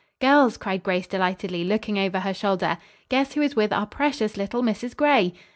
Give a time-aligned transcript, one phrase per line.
[0.19, 4.63] "Girls!" cried Grace delightedly, looking over her shoulder, "guess who is with our precious little
[4.63, 4.97] Mrs.
[4.97, 5.31] Gray?"